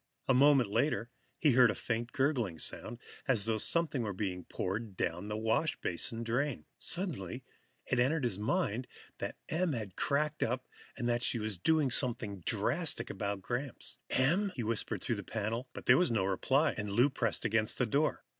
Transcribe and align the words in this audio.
A 0.27 0.33
moment 0.33 0.71
later, 0.71 1.11
he 1.37 1.51
heard 1.51 1.69
a 1.69 1.75
faint 1.75 2.11
gurgling 2.11 2.57
sound, 2.57 2.97
as 3.27 3.45
though 3.45 3.59
something 3.59 4.01
were 4.01 4.13
being 4.13 4.43
poured 4.45 4.97
down 4.97 5.27
the 5.27 5.37
washbasin 5.37 6.23
drain. 6.23 6.65
Suddenly, 6.75 7.43
it 7.85 7.99
entered 7.99 8.23
his 8.23 8.39
mind 8.39 8.87
that 9.19 9.35
Em 9.47 9.73
had 9.73 9.95
cracked 9.95 10.41
up, 10.41 10.67
that 10.97 11.21
she 11.21 11.37
was 11.37 11.53
in 11.53 11.57
there 11.57 11.63
doing 11.65 11.91
something 11.91 12.41
drastic 12.47 13.11
about 13.11 13.43
Gramps. 13.43 13.99
"Em?" 14.09 14.51
he 14.55 14.63
whispered 14.63 15.03
through 15.03 15.17
the 15.17 15.23
panel. 15.23 15.69
There 15.85 15.97
was 15.99 16.09
no 16.09 16.25
reply, 16.25 16.73
and 16.75 16.89
Lou 16.89 17.11
pressed 17.11 17.45
against 17.45 17.77
the 17.77 17.85
door. 17.85 18.23